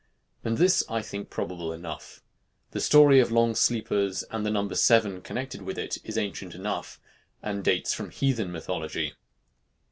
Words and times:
And 0.43 0.57
this 0.57 0.83
I 0.89 1.03
think 1.03 1.29
probable 1.29 1.71
enough. 1.71 2.23
The 2.71 2.79
story 2.79 3.19
of 3.19 3.31
long 3.31 3.53
sleepers 3.53 4.23
and 4.31 4.43
the 4.43 4.49
number 4.49 4.73
seven 4.73 5.21
connected 5.21 5.61
with 5.61 5.77
it 5.77 5.99
is 6.03 6.17
ancient 6.17 6.55
enough, 6.55 6.99
and 7.43 7.63
dates 7.63 7.93
from 7.93 8.09
heathen 8.09 8.51
mythology. 8.51 9.13